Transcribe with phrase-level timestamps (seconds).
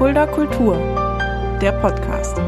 [0.00, 0.78] Fulda Kultur,
[1.60, 2.38] der Podcast.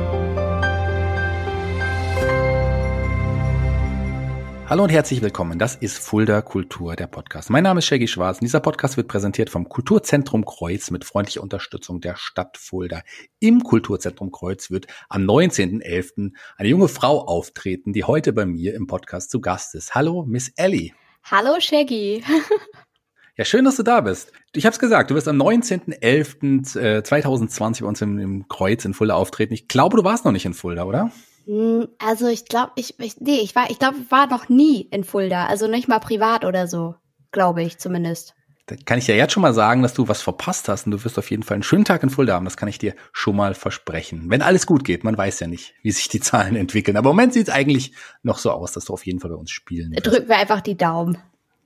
[4.71, 5.59] Hallo und herzlich willkommen.
[5.59, 7.51] Das ist Fulda Kultur, der Podcast.
[7.51, 11.43] Mein Name ist Shaggy Schwarz und dieser Podcast wird präsentiert vom Kulturzentrum Kreuz mit freundlicher
[11.43, 13.03] Unterstützung der Stadt Fulda.
[13.39, 16.33] Im Kulturzentrum Kreuz wird am 19.11.
[16.57, 19.95] eine junge Frau auftreten, die heute bei mir im Podcast zu Gast ist.
[19.95, 20.95] Hallo, Miss Ellie.
[21.25, 22.25] Hallo, Shaggy.
[23.37, 24.31] Ja, schön, dass du da bist.
[24.55, 29.15] Ich habe es gesagt, du wirst am 19.11.2020 bei uns im, im, Kreuz in Fulda
[29.15, 29.55] auftreten.
[29.55, 31.11] Ich glaube, du warst noch nicht in Fulda, oder?
[31.47, 35.05] Hm, also ich glaube, ich, ich nee, ich war, ich glaube, war noch nie in
[35.05, 36.95] Fulda, also nicht mal privat oder so,
[37.31, 38.35] glaube ich zumindest.
[38.67, 41.03] Da kann ich dir jetzt schon mal sagen, dass du was verpasst hast und du
[41.03, 42.45] wirst auf jeden Fall einen schönen Tag in Fulda haben.
[42.45, 44.27] Das kann ich dir schon mal versprechen.
[44.29, 46.99] Wenn alles gut geht, man weiß ja nicht, wie sich die Zahlen entwickeln.
[46.99, 49.37] Aber im Moment sieht es eigentlich noch so aus, dass du auf jeden Fall bei
[49.37, 50.07] uns spielen wirst.
[50.07, 51.17] Drücken wir einfach die Daumen.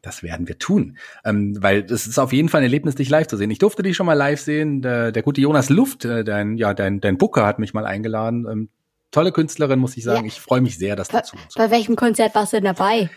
[0.03, 3.27] Das werden wir tun, ähm, weil es ist auf jeden Fall ein Erlebnis, dich live
[3.27, 3.51] zu sehen.
[3.51, 4.81] Ich durfte dich schon mal live sehen.
[4.83, 8.47] Der, der gute Jonas Luft, äh, dein ja dein dein Booker hat mich mal eingeladen.
[8.49, 8.69] Ähm,
[9.11, 10.25] tolle Künstlerin, muss ich sagen.
[10.25, 10.27] Ja.
[10.27, 13.11] Ich freue mich sehr, dass bei, du zu Bei welchem Konzert warst du denn dabei?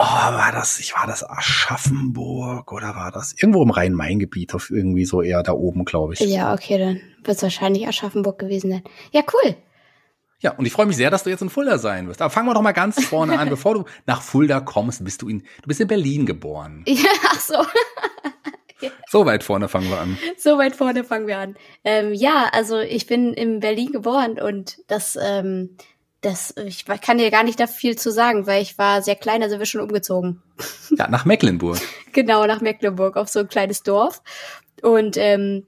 [0.00, 5.04] Oh, war das, ich war das Aschaffenburg oder war das irgendwo im Rhein-Main-Gebiet, auf irgendwie
[5.04, 6.20] so eher da oben, glaube ich.
[6.20, 8.82] Ja, okay, dann wird es wahrscheinlich Aschaffenburg gewesen sein.
[9.10, 9.56] Ja, cool.
[10.40, 12.22] Ja, und ich freue mich sehr, dass du jetzt in Fulda sein wirst.
[12.22, 13.48] Aber fangen wir doch mal ganz vorne an.
[13.50, 16.84] Bevor du nach Fulda kommst, bist du in, du bist in Berlin geboren.
[16.86, 17.56] Ja, ach so.
[19.10, 20.18] So weit vorne fangen wir an.
[20.36, 21.56] So weit vorne fangen wir an.
[21.82, 25.76] Ähm, ja, also ich bin in Berlin geboren und das, ähm,
[26.20, 29.42] das, ich kann dir gar nicht da viel zu sagen, weil ich war sehr klein,
[29.42, 30.42] also wir schon umgezogen.
[30.90, 31.78] Ja, nach Mecklenburg.
[32.12, 34.22] genau, nach Mecklenburg, auf so ein kleines Dorf.
[34.82, 35.66] Und ähm,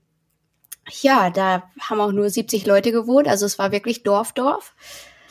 [0.91, 4.75] ja, da haben auch nur 70 Leute gewohnt, also es war wirklich Dorf, Dorf.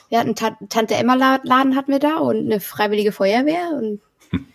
[0.10, 4.02] Wir hatten Ta Tante Emma Laden hatten wir da und eine freiwillige Feuerwehr und
[4.32, 4.48] hm.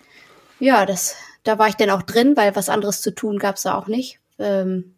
[0.58, 3.78] ja, das, da war ich dann auch drin, weil was anderes zu tun gab's da
[3.78, 4.19] auch nicht.
[4.38, 4.96] Ähm,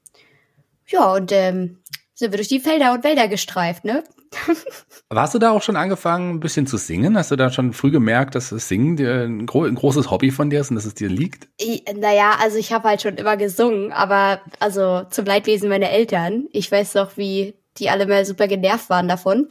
[0.86, 1.78] ja, und ähm,
[2.14, 4.02] sind wir durch die Felder und Wälder gestreift, ne?
[5.14, 7.16] Hast du da auch schon angefangen, ein bisschen zu singen?
[7.16, 10.50] Hast du da schon früh gemerkt, dass das Singen ein, gro ein großes Hobby von
[10.50, 11.48] dir ist und dass es dir liegt?
[11.94, 16.46] Naja, also ich habe halt schon immer gesungen, aber also zum Leidwesen meiner Eltern.
[16.52, 19.48] Ich weiß doch, wie die alle mal super genervt waren davon.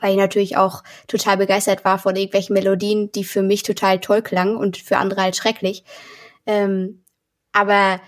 [0.00, 4.22] Weil ich natürlich auch total begeistert war von irgendwelchen Melodien, die für mich total toll
[4.22, 5.84] klangen und für andere halt schrecklich.
[6.44, 7.04] Ähm,
[7.52, 8.00] aber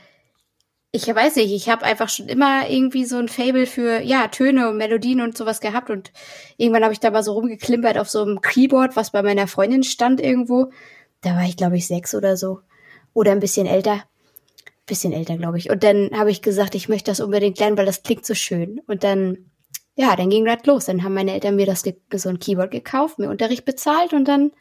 [0.94, 4.70] ich weiß nicht, ich habe einfach schon immer irgendwie so ein Fable für ja Töne
[4.70, 6.12] und Melodien und sowas gehabt und
[6.56, 9.82] irgendwann habe ich da mal so rumgeklimpert auf so einem Keyboard, was bei meiner Freundin
[9.82, 10.70] stand irgendwo.
[11.20, 12.60] Da war ich glaube ich sechs oder so
[13.12, 14.04] oder ein bisschen älter,
[14.86, 15.68] bisschen älter glaube ich.
[15.68, 18.80] Und dann habe ich gesagt, ich möchte das unbedingt lernen, weil das klingt so schön.
[18.86, 19.50] Und dann
[19.96, 20.84] ja, dann ging das los.
[20.84, 21.82] Dann haben meine Eltern mir das
[22.14, 24.52] so ein Keyboard gekauft, mir Unterricht bezahlt und dann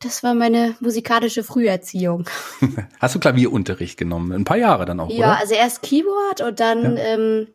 [0.00, 2.28] das war meine musikalische Früherziehung.
[3.00, 4.32] Hast du Klavierunterricht genommen?
[4.32, 5.26] Ein paar Jahre dann auch, ja, oder?
[5.26, 7.02] Ja, also erst Keyboard und dann, ja.
[7.02, 7.48] ähm,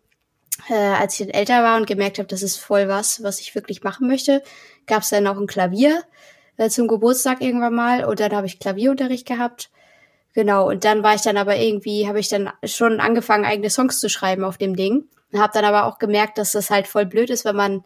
[0.70, 3.56] äh, als ich dann älter war und gemerkt habe, das ist voll was, was ich
[3.56, 4.44] wirklich machen möchte,
[4.88, 6.04] gab es dann auch ein Klavier
[6.58, 9.70] äh, zum Geburtstag irgendwann mal und dann habe ich Klavierunterricht gehabt.
[10.34, 14.00] Genau, und dann war ich dann aber irgendwie, habe ich dann schon angefangen, eigene Songs
[14.00, 15.06] zu schreiben auf dem Ding.
[15.34, 17.84] Habe dann aber auch gemerkt, dass das halt voll blöd ist, wenn man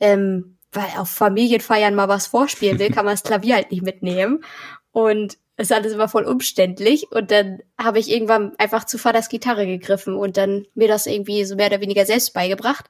[0.00, 4.44] ähm, weil auf Familienfeiern mal was vorspielen will, kann man das Klavier halt nicht mitnehmen.
[4.92, 7.10] Und es ist alles immer voll umständlich.
[7.10, 11.44] Und dann habe ich irgendwann einfach zu Vaters Gitarre gegriffen und dann mir das irgendwie
[11.44, 12.86] so mehr oder weniger selbst beigebracht.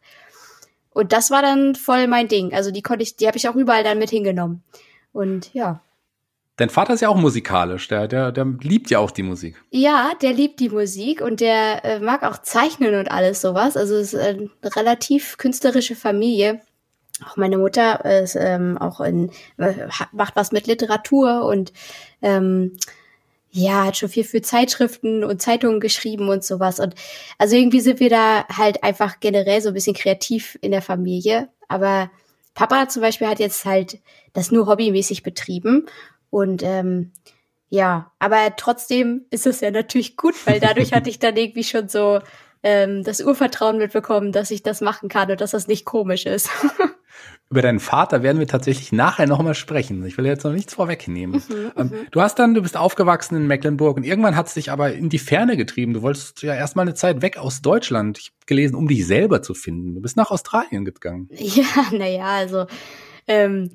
[0.93, 2.53] Und das war dann voll mein Ding.
[2.53, 4.63] Also die konnte ich, die habe ich auch überall dann mit hingenommen.
[5.13, 5.81] Und ja.
[6.57, 9.63] Dein Vater ist ja auch musikalisch, der, der, der liebt ja auch die Musik.
[9.71, 13.79] Ja, der liebt die Musik und der äh, mag auch zeichnen und alles sowas.
[13.79, 16.61] Also es ist eine relativ künstlerische Familie
[17.27, 21.73] auch meine Mutter ist ähm, auch in, macht was mit Literatur und
[22.23, 22.77] ähm,
[23.53, 26.79] ja, hat schon viel für Zeitschriften und Zeitungen geschrieben und sowas.
[26.79, 26.95] Und
[27.39, 31.49] also irgendwie sind wir da halt einfach generell so ein bisschen kreativ in der Familie.
[31.69, 32.11] Aber
[32.55, 33.99] Papa zum Beispiel hat jetzt halt
[34.33, 35.87] das nur hobbymäßig betrieben.
[36.31, 37.13] Und ähm,
[37.71, 41.89] ja, aber trotzdem ist es ja natürlich gut, weil dadurch hatte ich dann irgendwie schon
[41.89, 42.21] so
[42.63, 46.51] ähm, das Urvertrauen mitbekommen, dass ich das machen kann und dass das nicht komisch ist.
[47.51, 50.05] Über deinen Vater werden wir tatsächlich nachher noch mal sprechen.
[50.07, 51.43] Ich will jetzt noch nichts vorwegnehmen.
[51.49, 52.07] Mhm, ähm, mhm.
[52.11, 55.09] du hast dann, du bist aufgewachsen in Mecklenburg und irgendwann hat es dich aber in
[55.09, 55.93] die Ferne getrieben.
[55.93, 58.19] Du wolltest ja erstmal eine Zeit weg aus Deutschland.
[58.19, 59.95] Ich habe gelesen, um dich selber zu finden.
[59.95, 61.29] Du bist nach Australien gegangen.
[61.41, 62.67] Ja, naja, also
[63.27, 63.71] ähm,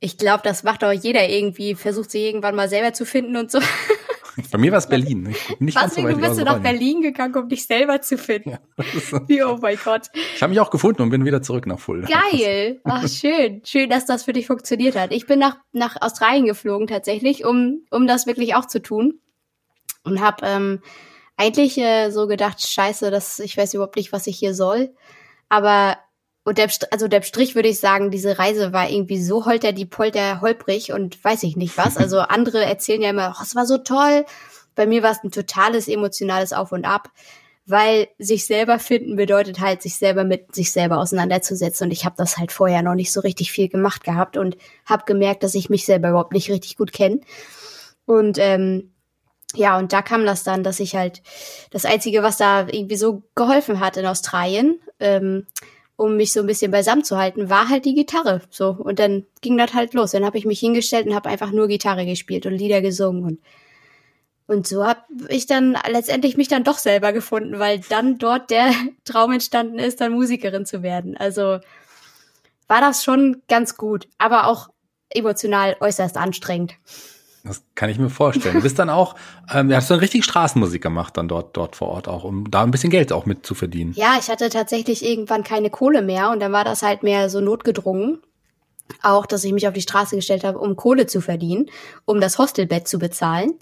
[0.00, 3.50] ich glaube, das macht auch jeder irgendwie, versucht sich irgendwann mal selber zu finden und
[3.50, 3.58] so.
[4.50, 5.28] Bei mir war es Berlin.
[5.30, 8.50] Ich nicht Was, ganz so bist du nach Berlin gegangen, um dich selber zu finden?
[8.50, 8.58] Ja,
[9.00, 9.52] so.
[9.52, 10.08] oh mein Gott.
[10.34, 12.08] Ich habe mich auch gefunden und bin wieder zurück nach Fulda.
[12.08, 12.80] Geil.
[12.84, 13.62] Ach, schön.
[13.64, 15.12] Schön, dass das für dich funktioniert hat.
[15.12, 19.20] Ich bin nach, nach Australien geflogen tatsächlich, um, um das wirklich auch zu tun.
[20.04, 20.80] Und habe ähm,
[21.36, 24.94] eigentlich äh, so gedacht, scheiße, das, ich weiß überhaupt nicht, was ich hier soll.
[25.48, 25.96] Aber
[26.44, 29.86] und der, also der Strich würde ich sagen, diese Reise war irgendwie so holter die
[29.86, 31.96] Polter holprig und weiß ich nicht was.
[31.96, 34.26] Also andere erzählen ja immer, oh, es war so toll.
[34.74, 37.10] Bei mir war es ein totales emotionales Auf und Ab,
[37.64, 41.86] weil sich selber finden bedeutet halt, sich selber mit sich selber auseinanderzusetzen.
[41.86, 45.04] Und ich habe das halt vorher noch nicht so richtig viel gemacht gehabt und habe
[45.06, 47.20] gemerkt, dass ich mich selber überhaupt nicht richtig gut kenne.
[48.04, 48.92] Und ähm,
[49.54, 51.22] ja, und da kam das dann, dass ich halt
[51.70, 55.46] das Einzige, was da irgendwie so geholfen hat in Australien, ähm,
[55.96, 58.40] um mich so ein bisschen beisammen zu halten, war halt die Gitarre.
[58.50, 60.12] So und dann ging das halt los.
[60.12, 63.38] Dann habe ich mich hingestellt und habe einfach nur Gitarre gespielt und Lieder gesungen und
[64.46, 68.72] und so habe ich dann letztendlich mich dann doch selber gefunden, weil dann dort der
[69.04, 71.16] Traum entstanden ist, dann Musikerin zu werden.
[71.16, 71.60] Also
[72.66, 74.68] war das schon ganz gut, aber auch
[75.08, 76.74] emotional äußerst anstrengend.
[77.44, 78.54] Das kann ich mir vorstellen.
[78.54, 79.16] Du bist dann auch,
[79.52, 82.62] ähm, hast du dann richtig Straßenmusik gemacht dann dort, dort vor Ort auch, um da
[82.62, 83.92] ein bisschen Geld auch mit zu verdienen.
[83.94, 87.42] Ja, ich hatte tatsächlich irgendwann keine Kohle mehr und dann war das halt mehr so
[87.42, 88.22] notgedrungen.
[89.02, 91.66] Auch, dass ich mich auf die Straße gestellt habe, um Kohle zu verdienen,
[92.06, 93.54] um das Hostelbett zu bezahlen.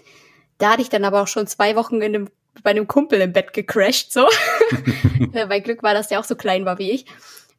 [0.58, 2.28] Da hatte ich dann aber auch schon zwei Wochen in einem,
[2.62, 4.28] bei einem Kumpel im Bett gecrashed, so.
[5.32, 7.06] Bei Glück war, dass der auch so klein war wie ich.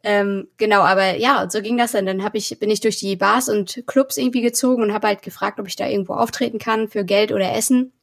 [0.05, 2.05] Ähm, genau, aber ja, und so ging das dann.
[2.05, 5.21] Dann hab ich, bin ich durch die Bars und Clubs irgendwie gezogen und habe halt
[5.21, 7.93] gefragt, ob ich da irgendwo auftreten kann für Geld oder Essen.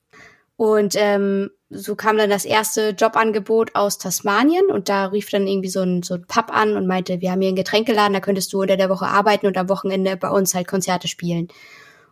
[0.56, 5.68] Und ähm, so kam dann das erste Jobangebot aus Tasmanien und da rief dann irgendwie
[5.68, 8.52] so ein, so ein Pub an und meinte, wir haben hier einen Getränkeladen, da könntest
[8.52, 11.48] du unter der Woche arbeiten und am Wochenende bei uns halt Konzerte spielen.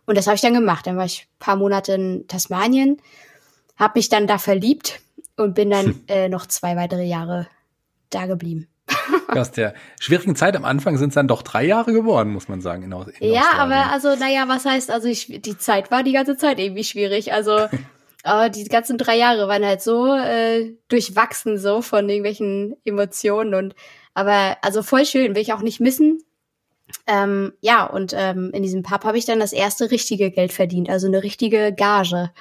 [0.05, 0.87] Und das habe ich dann gemacht.
[0.87, 3.01] Dann war ich paar Monate in Tasmanien,
[3.75, 5.01] habe mich dann da verliebt
[5.35, 7.47] und bin dann äh, noch zwei weitere Jahre
[8.09, 8.68] da geblieben.
[9.37, 12.61] Aus der schwierigen Zeit am Anfang sind es dann doch drei Jahre geworden, muss man
[12.61, 12.83] sagen.
[12.83, 16.37] In, in ja, aber also, naja, was heißt, also ich, die Zeit war die ganze
[16.37, 17.33] Zeit irgendwie schwierig.
[17.33, 17.67] Also
[18.23, 23.75] aber die ganzen drei Jahre waren halt so äh, durchwachsen so von irgendwelchen Emotionen und
[24.13, 26.23] aber also voll schön, will ich auch nicht missen.
[27.05, 30.89] Ähm, ja, und ähm, in diesem Pub habe ich dann das erste richtige Geld verdient,
[30.89, 32.31] also eine richtige Gage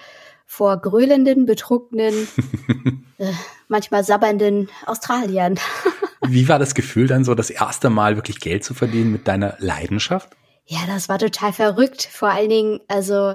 [0.46, 2.26] vor gröhlenden, betrunkenen,
[3.19, 3.32] äh,
[3.69, 5.59] manchmal sabbernden Australiern.
[6.26, 9.55] Wie war das Gefühl dann so, das erste Mal wirklich Geld zu verdienen mit deiner
[9.59, 10.37] Leidenschaft?
[10.67, 12.09] Ja, das war total verrückt.
[12.11, 13.35] Vor allen Dingen, also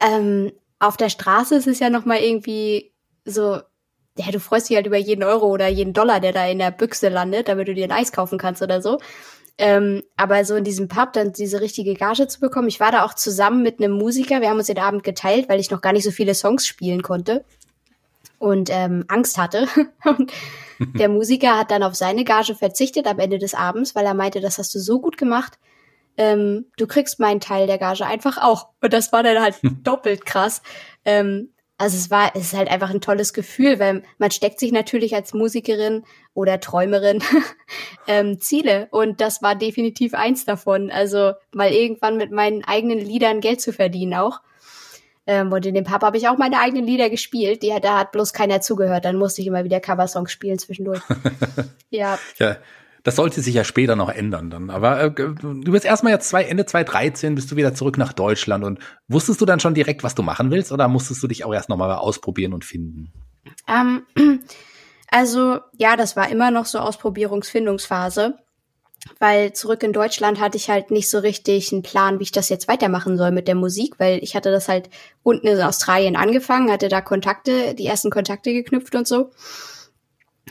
[0.00, 2.92] ähm, auf der Straße ist es ja noch mal irgendwie
[3.24, 3.60] so,
[4.16, 6.70] ja, du freust dich halt über jeden Euro oder jeden Dollar, der da in der
[6.70, 8.98] Büchse landet, damit du dir ein Eis kaufen kannst oder so.
[9.60, 12.68] Ähm, aber so in diesem Pub dann diese richtige Gage zu bekommen.
[12.68, 14.40] Ich war da auch zusammen mit einem Musiker.
[14.40, 17.02] Wir haben uns den Abend geteilt, weil ich noch gar nicht so viele Songs spielen
[17.02, 17.44] konnte
[18.38, 19.66] und ähm, Angst hatte.
[20.04, 20.32] und
[20.98, 24.40] der Musiker hat dann auf seine Gage verzichtet am Ende des Abends, weil er meinte,
[24.40, 25.58] das hast du so gut gemacht.
[26.16, 28.68] Ähm, du kriegst meinen Teil der Gage einfach auch.
[28.80, 30.62] Und das war dann halt doppelt krass.
[31.04, 31.50] Ähm,
[31.80, 35.14] also es war, es ist halt einfach ein tolles Gefühl, weil man steckt sich natürlich
[35.14, 36.02] als Musikerin
[36.34, 37.22] oder Träumerin
[38.08, 40.90] ähm, Ziele und das war definitiv eins davon.
[40.90, 44.40] Also mal irgendwann mit meinen eigenen Liedern Geld zu verdienen auch.
[45.28, 47.62] Ähm, und in dem Pub habe ich auch meine eigenen Lieder gespielt.
[47.62, 49.04] Die, da hat bloß keiner zugehört.
[49.04, 51.02] Dann musste ich immer wieder Coversongs spielen zwischendurch.
[51.90, 52.18] ja.
[52.38, 52.56] ja.
[53.02, 54.70] Das sollte sich ja später noch ändern dann.
[54.70, 58.64] Aber äh, du bist erstmal jetzt zwei, Ende 2013 bist du wieder zurück nach Deutschland
[58.64, 61.52] und wusstest du dann schon direkt, was du machen willst oder musstest du dich auch
[61.52, 63.12] erst nochmal ausprobieren und finden?
[63.68, 64.06] Ähm,
[65.10, 68.38] also ja, das war immer noch so Ausprobierungsfindungsphase
[69.18, 72.48] weil zurück in Deutschland hatte ich halt nicht so richtig einen Plan, wie ich das
[72.48, 74.90] jetzt weitermachen soll mit der Musik, weil ich hatte das halt
[75.22, 79.30] unten in Australien angefangen, hatte da Kontakte, die ersten Kontakte geknüpft und so.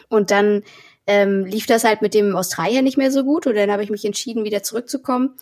[0.10, 0.64] Und dann
[1.08, 3.90] ähm, lief das halt mit dem Australier nicht mehr so gut und dann habe ich
[3.90, 5.36] mich entschieden, wieder zurückzukommen.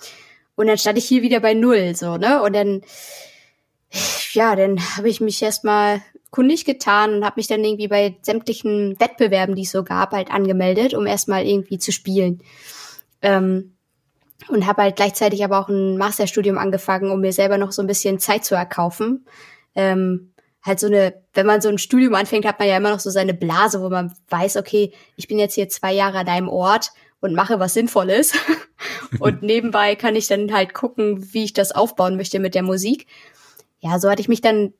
[0.55, 2.41] Und dann stand ich hier wieder bei Null, so, ne?
[2.41, 2.81] Und dann,
[4.31, 8.99] ja, dann habe ich mich erstmal kundig getan und habe mich dann irgendwie bei sämtlichen
[8.99, 12.41] Wettbewerben, die es so gab, halt angemeldet, um erstmal irgendwie zu spielen.
[13.21, 13.75] Ähm,
[14.49, 17.87] und habe halt gleichzeitig aber auch ein Masterstudium angefangen, um mir selber noch so ein
[17.87, 19.25] bisschen Zeit zu erkaufen.
[19.75, 22.99] Ähm, halt so eine, wenn man so ein Studium anfängt, hat man ja immer noch
[22.99, 26.49] so seine Blase, wo man weiß, okay, ich bin jetzt hier zwei Jahre an einem
[26.49, 26.91] Ort
[27.21, 28.33] und mache was Sinnvolles.
[29.19, 33.07] und nebenbei kann ich dann halt gucken, wie ich das aufbauen möchte mit der Musik.
[33.79, 34.73] Ja, so hatte ich mich dann,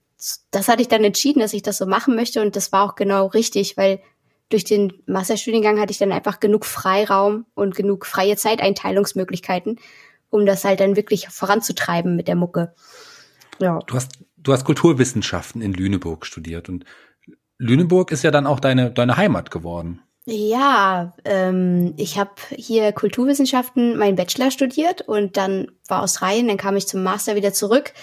[0.51, 2.95] das hatte ich dann entschieden, dass ich das so machen möchte und das war auch
[2.95, 3.99] genau richtig, weil
[4.49, 9.79] durch den Masterstudiengang hatte ich dann einfach genug Freiraum und genug freie Zeiteinteilungsmöglichkeiten,
[10.29, 12.73] um das halt dann wirklich voranzutreiben mit der Mucke.
[13.59, 13.79] Ja.
[13.87, 16.85] Du hast, du hast Kulturwissenschaften in Lüneburg studiert und
[17.57, 20.01] Lüneburg ist ja dann auch deine, deine Heimat geworden.
[20.25, 26.75] Ja, ähm, ich habe hier Kulturwissenschaften meinen Bachelor studiert und dann war Australien, dann kam
[26.75, 27.93] ich zum Master wieder zurück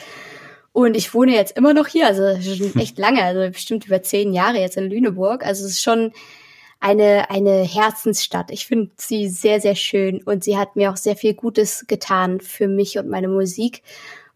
[0.73, 4.33] Und ich wohne jetzt immer noch hier, also schon echt lange, also bestimmt über zehn
[4.33, 5.45] Jahre jetzt in Lüneburg.
[5.45, 6.13] Also es ist schon
[6.81, 8.51] eine, eine Herzensstadt.
[8.51, 12.41] Ich finde sie sehr, sehr schön und sie hat mir auch sehr viel Gutes getan
[12.41, 13.83] für mich und meine Musik.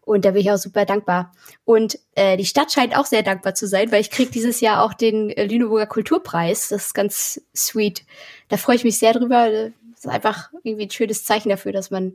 [0.01, 1.33] Und da bin ich auch super dankbar.
[1.65, 4.81] Und äh, die Stadt scheint auch sehr dankbar zu sein, weil ich krieg dieses Jahr
[4.81, 6.69] auch den äh, Lüneburger Kulturpreis.
[6.69, 8.05] Das ist ganz sweet.
[8.47, 9.49] Da freue ich mich sehr drüber.
[9.51, 12.13] Das ist einfach irgendwie ein schönes Zeichen dafür, dass man,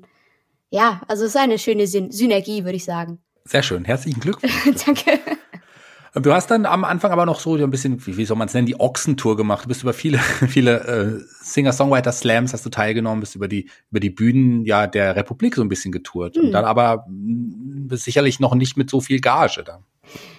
[0.70, 3.18] ja, also es ist eine schöne Syn Synergie, würde ich sagen.
[3.44, 3.84] Sehr schön.
[3.84, 4.84] Herzlichen Glückwunsch.
[4.86, 5.20] Danke.
[6.14, 8.52] Du hast dann am Anfang aber noch so ein bisschen, wie, wie soll man es
[8.52, 9.64] nennen, die Ochsentour gemacht.
[9.64, 10.18] Du bist über viele,
[10.48, 15.54] viele äh, Singer-Songwriter-Slams hast du teilgenommen, bist über die, über die Bühnen ja der Republik
[15.54, 16.36] so ein bisschen getourt.
[16.36, 16.46] Hm.
[16.46, 19.82] Und dann aber mh, sicherlich noch nicht mit so viel Gage da.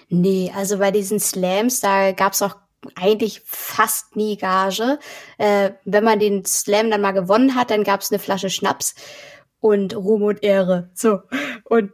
[0.08, 2.56] Nee, also bei diesen Slams, da gab's auch
[2.94, 4.98] eigentlich fast nie Gage.
[5.38, 8.94] Äh, wenn man den Slam dann mal gewonnen hat, dann gab's eine Flasche Schnaps
[9.60, 10.90] und Ruhm und Ehre.
[10.94, 11.20] So.
[11.64, 11.92] Und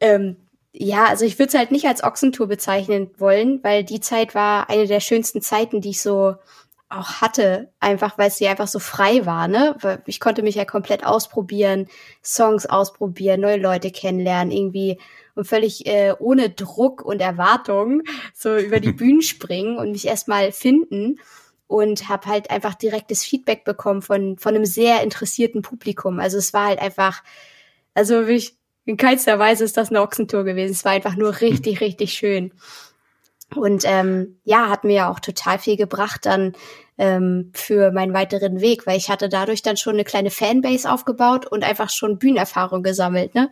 [0.00, 0.36] ähm,
[0.72, 4.68] ja, also ich würde es halt nicht als Ochsentour bezeichnen wollen, weil die Zeit war
[4.70, 6.36] eine der schönsten Zeiten, die ich so
[6.90, 9.76] auch hatte, einfach weil sie einfach so frei war, ne?
[10.06, 11.86] Ich konnte mich ja komplett ausprobieren,
[12.22, 14.98] Songs ausprobieren, neue Leute kennenlernen, irgendwie
[15.34, 18.02] und völlig äh, ohne Druck und Erwartung
[18.34, 21.20] so über die Bühnen springen und mich erstmal finden
[21.66, 26.20] und habe halt einfach direktes Feedback bekommen von von einem sehr interessierten Publikum.
[26.20, 27.22] Also es war halt einfach,
[27.94, 28.57] also wirklich
[28.88, 30.72] in keinster Weise ist das eine Ochsentour gewesen.
[30.72, 32.52] Es war einfach nur richtig, richtig schön.
[33.54, 36.54] Und ähm, ja, hat mir ja auch total viel gebracht dann
[36.96, 41.44] ähm, für meinen weiteren Weg, weil ich hatte dadurch dann schon eine kleine Fanbase aufgebaut
[41.44, 43.34] und einfach schon Bühnenerfahrung gesammelt.
[43.34, 43.50] Ne?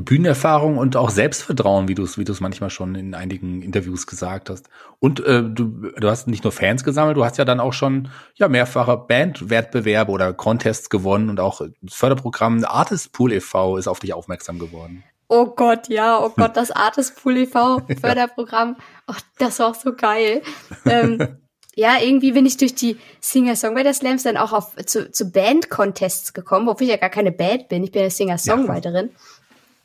[0.00, 4.06] Bühnenerfahrung und auch Selbstvertrauen, wie du es wie du es manchmal schon in einigen Interviews
[4.06, 4.68] gesagt hast.
[5.00, 8.08] Und äh, du, du hast nicht nur Fans gesammelt, du hast ja dann auch schon
[8.34, 13.76] ja mehrfache Bandwettbewerbe oder Contests gewonnen und auch das Förderprogramm Artist Pool e.V.
[13.76, 15.04] ist auf dich aufmerksam geworden.
[15.28, 17.82] Oh Gott, ja, oh Gott, das Artist Pool e.V.
[18.00, 18.76] Förderprogramm,
[19.08, 20.42] oh, das war auch so geil.
[20.84, 21.38] ähm,
[21.74, 26.86] ja, irgendwie bin ich durch die Singer-Songwriter-Slams dann auch auf, zu, zu Band-Contests gekommen, obwohl
[26.86, 27.82] ich ja gar keine Band bin.
[27.82, 29.10] Ich bin eine Singer-Songwriterin.
[29.10, 29.41] Ja.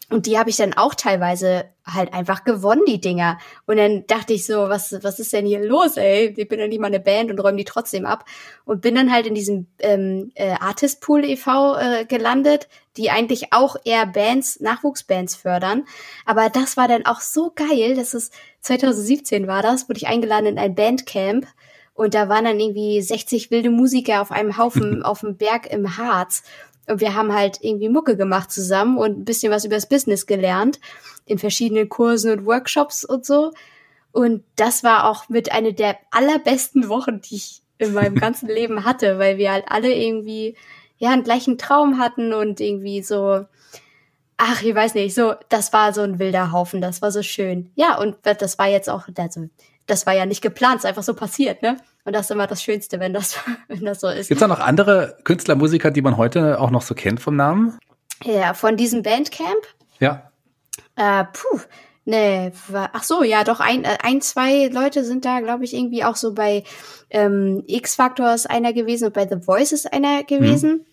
[0.09, 3.37] Und die habe ich dann auch teilweise halt einfach gewonnen, die Dinger.
[3.65, 6.33] Und dann dachte ich so, was, was ist denn hier los, ey?
[6.37, 8.23] Ich bin ja nicht mal eine Band und räume die trotzdem ab.
[8.63, 11.75] Und bin dann halt in diesem ähm, äh, Artist Pool e.V.
[11.75, 15.83] Äh, gelandet, die eigentlich auch eher Bands, Nachwuchsbands fördern.
[16.25, 20.45] Aber das war dann auch so geil, dass es 2017 war das, wurde ich eingeladen
[20.45, 21.47] in ein Bandcamp.
[21.93, 25.97] Und da waren dann irgendwie 60 wilde Musiker auf einem Haufen auf dem Berg im
[25.97, 26.43] Harz.
[26.87, 30.25] Und wir haben halt irgendwie Mucke gemacht zusammen und ein bisschen was über das Business
[30.25, 30.79] gelernt
[31.25, 33.51] in verschiedenen Kursen und Workshops und so.
[34.11, 38.85] Und das war auch mit einer der allerbesten Wochen, die ich in meinem ganzen Leben
[38.85, 40.55] hatte, weil wir halt alle irgendwie
[40.97, 43.45] ja einen gleichen Traum hatten und irgendwie so
[44.37, 47.71] ach, ich weiß nicht, so das war so ein wilder Haufen, das war so schön.
[47.75, 49.49] Ja, und das war jetzt auch also
[49.87, 51.77] das war ja nicht geplant, es ist einfach so passiert, ne?
[52.07, 53.37] Und das ist immer das Schönste, wenn das,
[53.67, 54.29] wenn das so ist.
[54.29, 57.35] Gibt es da noch andere Künstler, Musiker, die man heute auch noch so kennt vom
[57.35, 57.77] Namen?
[58.23, 59.67] Ja, von diesem Bandcamp?
[59.99, 60.31] Ja.
[60.95, 61.59] Äh, puh.
[62.05, 66.05] Nee, ach so, ja, doch ein, äh, ein, zwei Leute sind da, glaube ich, irgendwie
[66.05, 66.63] auch so bei
[67.09, 70.71] ähm, X-Factor ist einer gewesen und bei The Voice ist einer gewesen.
[70.71, 70.85] Mhm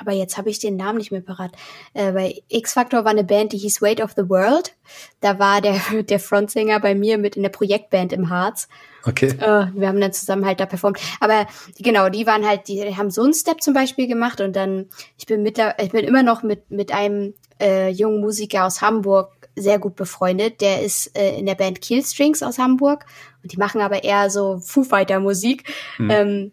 [0.00, 1.52] aber jetzt habe ich den Namen nicht mehr parat.
[1.92, 4.74] Äh, bei X-Factor war eine Band, die hieß Weight of the World.
[5.20, 8.68] Da war der, der Frontsänger bei mir mit in der Projektband im Harz.
[9.06, 9.26] Okay.
[9.26, 10.98] Äh, wir haben dann zusammen halt da performt.
[11.20, 11.46] Aber
[11.78, 14.86] genau, die waren halt, die haben so einen Step zum Beispiel gemacht und dann,
[15.18, 19.44] ich bin mittlerweile, ich bin immer noch mit, mit einem äh, jungen Musiker aus Hamburg
[19.56, 20.60] sehr gut befreundet.
[20.60, 23.06] Der ist äh, in der Band Killstrings aus Hamburg
[23.42, 25.64] und die machen aber eher so Foo Fighter Musik.
[25.98, 26.10] Mhm.
[26.10, 26.52] Ähm,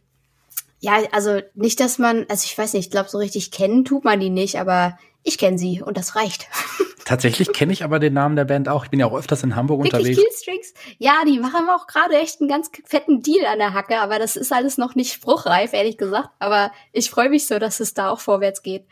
[0.81, 4.03] ja, also nicht, dass man, also ich weiß nicht, ich glaube, so richtig kennen tut
[4.03, 6.47] man die nicht, aber ich kenne sie und das reicht.
[7.05, 8.85] Tatsächlich kenne ich aber den Namen der Band auch.
[8.85, 10.19] Ich bin ja auch öfters in Hamburg Wirklich unterwegs.
[10.19, 10.73] Killstrings?
[10.97, 14.35] Ja, die machen auch gerade echt einen ganz fetten Deal an der Hacke, aber das
[14.35, 16.29] ist alles noch nicht spruchreif, ehrlich gesagt.
[16.39, 18.85] Aber ich freue mich so, dass es da auch vorwärts geht.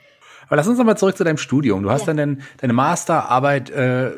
[0.47, 1.81] Aber lass uns nochmal zurück zu deinem Studium.
[1.81, 2.13] Du hast ja.
[2.13, 4.11] dann deine Masterarbeit äh,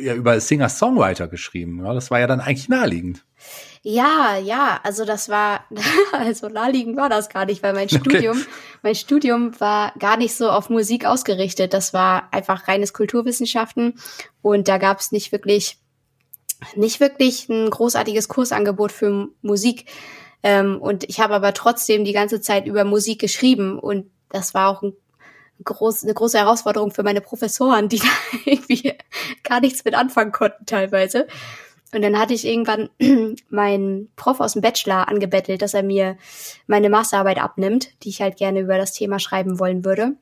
[0.00, 1.82] ja, über Singer-Songwriter geschrieben.
[1.84, 3.24] Ja, das war ja dann eigentlich naheliegend.
[3.82, 5.64] Ja, ja, also das war,
[6.12, 8.50] also naheliegend war das gar nicht, weil mein Studium, okay.
[8.82, 11.72] mein Studium war gar nicht so auf Musik ausgerichtet.
[11.72, 13.94] Das war einfach reines Kulturwissenschaften
[14.42, 15.78] und da gab es nicht wirklich,
[16.74, 19.86] nicht wirklich ein großartiges Kursangebot für Musik.
[20.42, 24.68] Ähm, und ich habe aber trotzdem die ganze Zeit über Musik geschrieben und das war
[24.68, 24.92] auch ein
[25.64, 28.08] groß, eine große Herausforderung für meine Professoren, die da
[28.44, 28.94] irgendwie
[29.42, 31.26] gar nichts mit anfangen konnten teilweise.
[31.92, 32.90] Und dann hatte ich irgendwann
[33.48, 36.16] meinen Prof aus dem Bachelor angebettelt, dass er mir
[36.66, 40.12] meine Masterarbeit abnimmt, die ich halt gerne über das Thema schreiben wollen würde.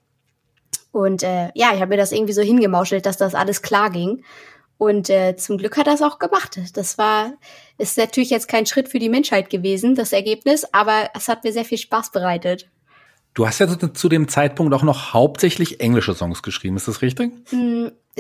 [0.93, 4.23] Und äh, ja, ich habe mir das irgendwie so hingemauschelt, dass das alles klar ging.
[4.77, 6.61] Und äh, zum Glück hat er es auch gemacht.
[6.75, 7.33] Das war,
[7.79, 11.53] ist natürlich jetzt kein Schritt für die Menschheit gewesen, das Ergebnis, aber es hat mir
[11.53, 12.69] sehr viel Spaß bereitet.
[13.35, 17.33] Du hast ja zu dem Zeitpunkt auch noch hauptsächlich englische Songs geschrieben, ist das richtig?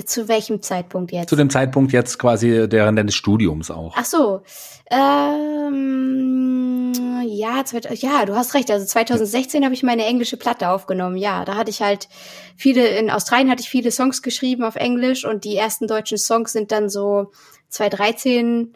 [0.04, 1.28] Zu welchem Zeitpunkt jetzt?
[1.28, 3.94] Zu dem Zeitpunkt jetzt quasi deren deines Studiums auch.
[3.96, 4.42] Ach so.
[4.90, 6.92] Ähm,
[7.24, 8.70] ja, ja, du hast recht.
[8.72, 11.16] Also 2016 habe ich meine englische Platte aufgenommen.
[11.16, 12.08] Ja, da hatte ich halt
[12.56, 16.52] viele, in Australien hatte ich viele Songs geschrieben auf Englisch und die ersten deutschen Songs
[16.52, 17.30] sind dann so
[17.68, 18.72] 2013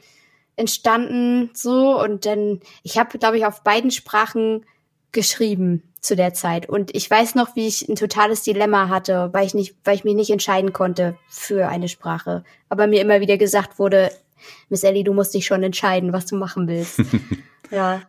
[0.55, 4.65] entstanden so und dann, ich habe, glaube ich, auf beiden Sprachen
[5.13, 6.69] geschrieben zu der Zeit.
[6.69, 10.05] Und ich weiß noch, wie ich ein totales Dilemma hatte, weil ich nicht, weil ich
[10.05, 12.45] mich nicht entscheiden konnte für eine Sprache.
[12.69, 14.11] Aber mir immer wieder gesagt wurde,
[14.69, 17.01] Miss Ellie, du musst dich schon entscheiden, was du machen willst.
[17.71, 18.03] ja.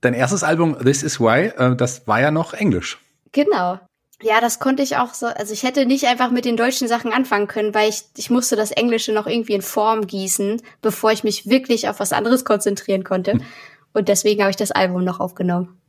[0.00, 2.98] Dein erstes Album, This Is Why, äh, das war ja noch Englisch.
[3.32, 3.78] Genau.
[4.22, 7.12] Ja, das konnte ich auch so, also ich hätte nicht einfach mit den deutschen Sachen
[7.12, 11.24] anfangen können, weil ich, ich musste das Englische noch irgendwie in Form gießen, bevor ich
[11.24, 13.38] mich wirklich auf was anderes konzentrieren konnte.
[13.92, 15.79] Und deswegen habe ich das Album noch aufgenommen.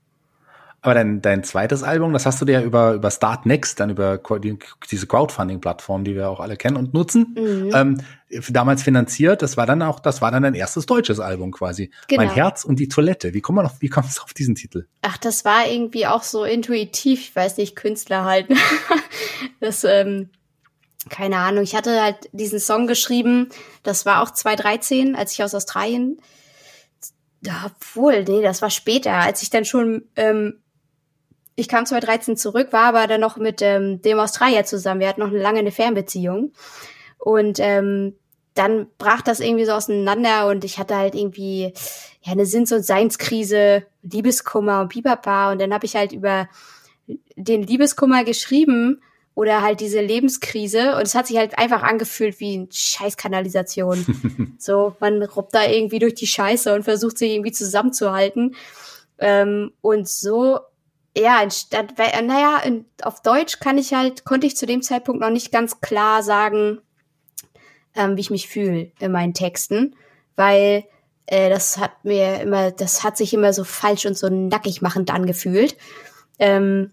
[0.83, 4.17] Aber dein, dein zweites Album, das hast du dir über, über Start Next, dann über
[4.17, 4.57] die,
[4.89, 7.71] diese Crowdfunding-Plattform, die wir auch alle kennen und nutzen, mhm.
[7.75, 7.97] ähm,
[8.49, 9.43] damals finanziert.
[9.43, 11.91] Das war dann auch, das war dann dein erstes deutsches Album quasi.
[12.07, 12.23] Genau.
[12.23, 13.35] Mein Herz und die Toilette.
[13.35, 14.87] Wie kommt man auf, wie kommst du auf diesen Titel?
[15.03, 18.47] Ach, das war irgendwie auch so intuitiv, ich weiß nicht, Künstler halt.
[19.59, 20.29] das, ähm,
[21.09, 21.63] keine Ahnung.
[21.63, 23.49] Ich hatte halt diesen Song geschrieben.
[23.83, 26.17] Das war auch 2013, als ich aus Australien
[27.65, 30.60] obwohl, nee, das war später, als ich dann schon ähm,
[31.55, 35.01] ich kam 2013 zurück, war aber dann noch mit ähm, dem Australier zusammen.
[35.01, 36.53] Wir hatten noch eine lange eine Fernbeziehung.
[37.17, 38.15] Und ähm,
[38.53, 41.73] dann brach das irgendwie so auseinander und ich hatte halt irgendwie
[42.21, 45.51] ja eine Sinns- und Seinskrise, Liebeskummer und Bibapa.
[45.51, 46.49] Und dann habe ich halt über
[47.35, 49.01] den Liebeskummer geschrieben
[49.33, 54.55] oder halt diese Lebenskrise und es hat sich halt einfach angefühlt wie eine Scheißkanalisation.
[54.57, 58.55] so, man robbt da irgendwie durch die Scheiße und versucht sich irgendwie zusammenzuhalten.
[59.19, 60.59] Ähm, und so
[61.17, 65.29] ja, statt, naja, in, auf Deutsch kann ich halt, konnte ich zu dem Zeitpunkt noch
[65.29, 66.79] nicht ganz klar sagen,
[67.95, 69.95] ähm, wie ich mich fühle in meinen Texten,
[70.35, 70.85] weil
[71.25, 75.11] äh, das hat mir immer, das hat sich immer so falsch und so nackig machend
[75.11, 75.75] angefühlt.
[76.39, 76.91] Ähm,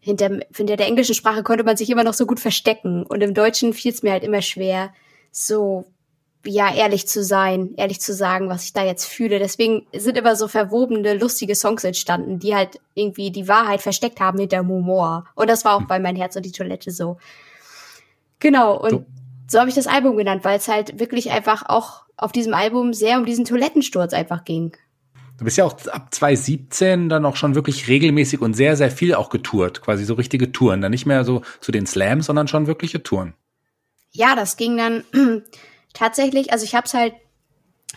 [0.00, 3.34] hinter, hinter der englischen Sprache konnte man sich immer noch so gut verstecken und im
[3.34, 4.94] Deutschen fiel es mir halt immer schwer,
[5.30, 5.84] so
[6.48, 9.38] ja, ehrlich zu sein, ehrlich zu sagen, was ich da jetzt fühle.
[9.38, 14.38] Deswegen sind immer so verwobene, lustige Songs entstanden, die halt irgendwie die Wahrheit versteckt haben
[14.38, 15.26] hinter Humor.
[15.34, 17.18] Und das war auch bei Mein Herz und die Toilette so.
[18.40, 19.04] Genau, und so,
[19.48, 22.94] so habe ich das Album genannt, weil es halt wirklich einfach auch auf diesem Album
[22.94, 24.76] sehr um diesen Toilettensturz einfach ging.
[25.38, 29.14] Du bist ja auch ab 2017 dann auch schon wirklich regelmäßig und sehr, sehr viel
[29.14, 30.80] auch getourt, quasi so richtige Touren.
[30.80, 33.34] Dann nicht mehr so zu den Slams, sondern schon wirkliche Touren.
[34.10, 35.04] Ja, das ging dann
[35.98, 37.14] tatsächlich, also ich habe es halt,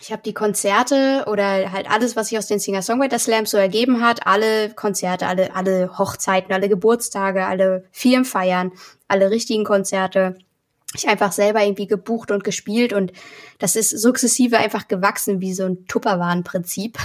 [0.00, 4.26] ich habe die Konzerte oder halt alles, was sich aus den Singer-Songwriter-Slams so ergeben hat,
[4.26, 8.72] alle Konzerte, alle, alle Hochzeiten, alle Geburtstage, alle Firmenfeiern,
[9.06, 10.36] alle richtigen Konzerte,
[10.94, 13.12] ich einfach selber irgendwie gebucht und gespielt und
[13.58, 16.98] das ist sukzessive einfach gewachsen wie so ein Tupperwaren-Prinzip.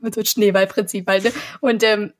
[0.00, 1.24] Mit so ein Schneeballprinzip halt.
[1.24, 1.32] Ne?
[1.60, 2.12] Und ähm,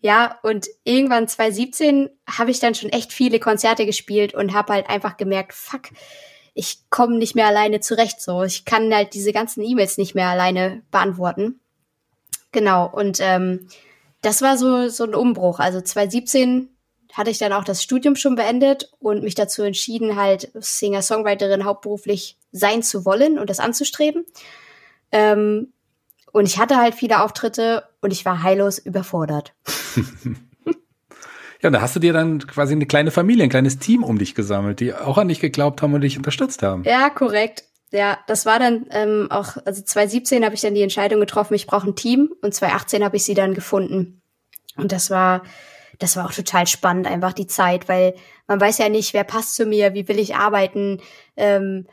[0.00, 4.88] ja, und irgendwann 2017 habe ich dann schon echt viele Konzerte gespielt und habe halt
[4.88, 5.90] einfach gemerkt, fuck,
[6.54, 8.42] ich komme nicht mehr alleine zurecht so.
[8.42, 11.60] Ich kann halt diese ganzen E-Mails nicht mehr alleine beantworten.
[12.52, 13.68] Genau, und ähm,
[14.22, 15.60] das war so, so ein Umbruch.
[15.60, 16.68] Also 2017
[17.12, 22.38] hatte ich dann auch das Studium schon beendet und mich dazu entschieden, halt Singer-Songwriterin hauptberuflich
[22.52, 24.24] sein zu wollen und das anzustreben.
[25.12, 25.72] Ähm,
[26.32, 29.54] und ich hatte halt viele Auftritte und ich war heillos überfordert.
[31.60, 34.18] ja, und da hast du dir dann quasi eine kleine Familie, ein kleines Team um
[34.18, 36.84] dich gesammelt, die auch an dich geglaubt haben und dich unterstützt haben.
[36.84, 37.64] Ja, korrekt.
[37.92, 41.66] Ja, das war dann ähm, auch, also 2017 habe ich dann die Entscheidung getroffen, ich
[41.66, 44.22] brauche ein Team und 2018 habe ich sie dann gefunden.
[44.76, 45.42] Und das war,
[45.98, 48.14] das war auch total spannend, einfach die Zeit, weil
[48.46, 51.00] man weiß ja nicht, wer passt zu mir, wie will ich arbeiten,
[51.36, 51.86] ähm,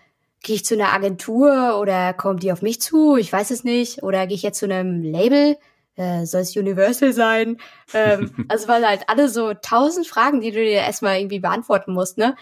[0.43, 3.17] gehe ich zu einer Agentur oder kommt die auf mich zu?
[3.17, 4.04] Ich weiß es nicht.
[4.04, 5.58] Oder gehe ich jetzt zu einem Label?
[5.95, 7.58] Äh, soll es Universal sein?
[7.93, 12.17] Ähm, also weil halt alle so tausend Fragen, die du dir erstmal irgendwie beantworten musst,
[12.17, 12.36] ne?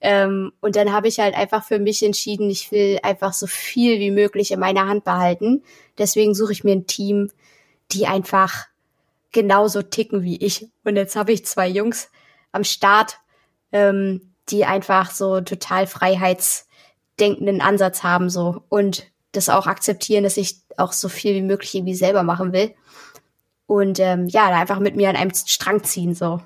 [0.00, 4.00] Ähm, und dann habe ich halt einfach für mich entschieden, ich will einfach so viel
[4.00, 5.62] wie möglich in meiner Hand behalten.
[5.96, 7.30] Deswegen suche ich mir ein Team,
[7.92, 8.66] die einfach
[9.30, 10.68] genauso ticken wie ich.
[10.82, 12.10] Und jetzt habe ich zwei Jungs
[12.50, 13.18] am Start,
[13.70, 16.66] ähm, die einfach so total freiheits
[17.20, 21.74] denkenden Ansatz haben so und das auch akzeptieren, dass ich auch so viel wie möglich
[21.74, 22.74] irgendwie selber machen will.
[23.66, 26.40] Und ähm, ja, da einfach mit mir an einem Strang ziehen so.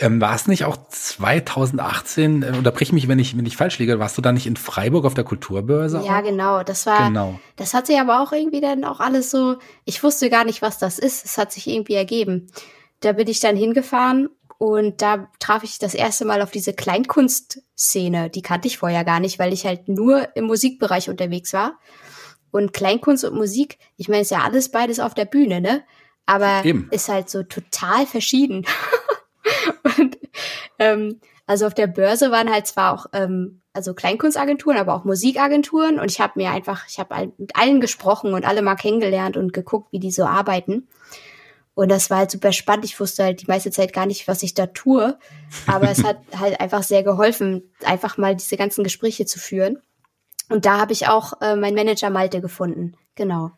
[0.00, 4.00] Ähm, war es nicht auch 2018, äh, unterbrich mich, wenn ich, wenn ich falsch liege,
[4.00, 6.02] warst du da nicht in Freiburg auf der Kulturbörse?
[6.04, 6.24] Ja, auch?
[6.24, 6.62] genau.
[6.64, 7.38] Das war, genau.
[7.54, 10.78] das hat sich aber auch irgendwie dann auch alles so, ich wusste gar nicht, was
[10.78, 11.24] das ist.
[11.24, 12.48] Es hat sich irgendwie ergeben.
[13.00, 14.30] Da bin ich dann hingefahren
[14.64, 18.30] und da traf ich das erste Mal auf diese Kleinkunstszene.
[18.30, 21.78] Die kannte ich vorher gar nicht, weil ich halt nur im Musikbereich unterwegs war.
[22.50, 25.82] Und Kleinkunst und Musik, ich meine, ist ja alles beides auf der Bühne, ne?
[26.24, 26.88] Aber Eben.
[26.90, 28.64] ist halt so total verschieden.
[29.98, 30.16] und
[30.78, 35.98] ähm, also auf der Börse waren halt zwar auch ähm, also Kleinkunstagenturen, aber auch Musikagenturen
[36.00, 39.52] und ich habe mir einfach, ich habe mit allen gesprochen und alle mal kennengelernt und
[39.52, 40.88] geguckt, wie die so arbeiten.
[41.74, 42.84] Und das war halt super spannend.
[42.84, 45.18] Ich wusste halt die meiste Zeit gar nicht, was ich da tue.
[45.66, 49.78] Aber es hat halt einfach sehr geholfen, einfach mal diese ganzen Gespräche zu führen.
[50.50, 52.94] Und da habe ich auch äh, meinen Manager Malte gefunden.
[53.14, 53.50] Genau.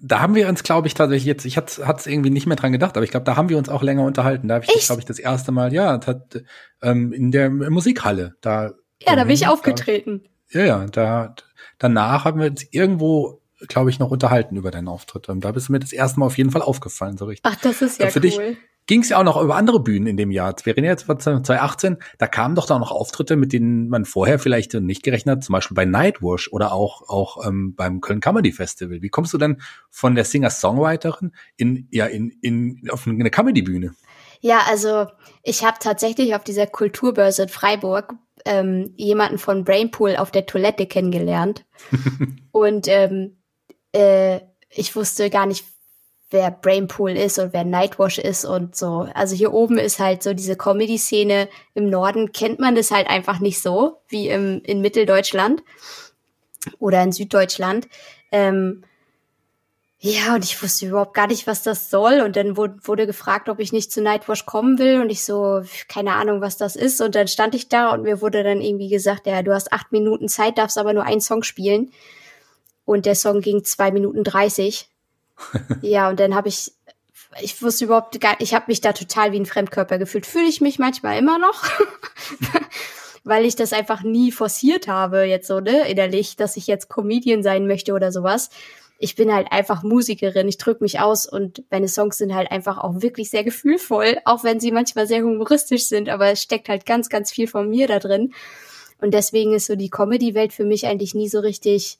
[0.00, 2.72] Da haben wir uns, glaube ich, tatsächlich jetzt, ich hatte es irgendwie nicht mehr dran
[2.72, 4.48] gedacht, aber ich glaube, da haben wir uns auch länger unterhalten.
[4.48, 6.42] Da habe ich, glaube ich, das erste Mal, ja, hat,
[6.82, 8.34] ähm, in der Musikhalle.
[8.40, 10.24] Da, ja, da bin ich aufgetreten.
[10.52, 11.34] Da, ja, ja, da,
[11.78, 15.28] danach haben wir uns irgendwo glaube ich, noch unterhalten über deinen Auftritt.
[15.28, 17.50] Da bist du mir das erste Mal auf jeden Fall aufgefallen, so richtig.
[17.50, 18.22] Ach, das ist ja für cool.
[18.22, 18.40] Dich
[18.86, 20.54] ging es ja auch noch über andere Bühnen in dem Jahr.
[20.62, 24.38] Wir reden jetzt von 2018, da kamen doch da noch Auftritte, mit denen man vorher
[24.38, 28.52] vielleicht nicht gerechnet hat, zum Beispiel bei Nightwash oder auch, auch ähm, beim Köln Comedy
[28.52, 29.00] Festival.
[29.00, 33.94] Wie kommst du denn von der Singer-Songwriterin in, ja, in, in, auf eine Comedy-Bühne?
[34.40, 35.06] Ja, also
[35.42, 40.86] ich habe tatsächlich auf dieser Kulturbörse in Freiburg ähm, jemanden von Brainpool auf der Toilette
[40.86, 41.64] kennengelernt.
[42.52, 43.38] und ähm,
[43.94, 45.64] äh, ich wusste gar nicht,
[46.30, 49.08] wer Brainpool ist und wer Nightwash ist und so.
[49.14, 51.48] Also hier oben ist halt so diese Comedy-Szene.
[51.74, 55.62] Im Norden kennt man das halt einfach nicht so wie im, in Mitteldeutschland
[56.78, 57.88] oder in Süddeutschland.
[58.32, 58.84] Ähm,
[60.00, 62.20] ja, und ich wusste überhaupt gar nicht, was das soll.
[62.20, 65.00] Und dann wurde, wurde gefragt, ob ich nicht zu Nightwash kommen will.
[65.00, 67.00] Und ich so, keine Ahnung, was das ist.
[67.00, 69.92] Und dann stand ich da und mir wurde dann irgendwie gesagt, ja, du hast acht
[69.92, 71.92] Minuten Zeit, darfst aber nur einen Song spielen.
[72.84, 74.88] Und der Song ging zwei Minuten dreißig.
[75.82, 76.72] ja, und dann habe ich,
[77.40, 80.26] ich wusste überhaupt gar, ich habe mich da total wie ein Fremdkörper gefühlt.
[80.26, 81.64] Fühle ich mich manchmal immer noch,
[83.24, 87.42] weil ich das einfach nie forciert habe jetzt so ne innerlich, dass ich jetzt Comedian
[87.42, 88.50] sein möchte oder sowas.
[88.98, 92.78] Ich bin halt einfach Musikerin, ich drück mich aus und meine Songs sind halt einfach
[92.78, 96.86] auch wirklich sehr gefühlvoll, auch wenn sie manchmal sehr humoristisch sind, aber es steckt halt
[96.86, 98.32] ganz, ganz viel von mir da drin.
[99.00, 101.98] Und deswegen ist so die Comedy-Welt für mich eigentlich nie so richtig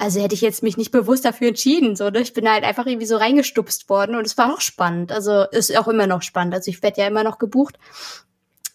[0.00, 2.20] also hätte ich jetzt mich nicht bewusst dafür entschieden, so, ne?
[2.20, 5.12] Ich bin halt einfach irgendwie so reingestupst worden und es war auch spannend.
[5.12, 6.54] Also ist auch immer noch spannend.
[6.54, 7.78] Also ich werde ja immer noch gebucht,